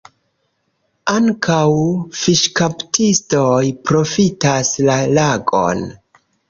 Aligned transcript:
Ankaŭ 1.15 1.59
fiŝkaptistoj 2.21 3.55
profitas 3.93 4.77
la 4.91 4.99
lagon. 5.19 5.89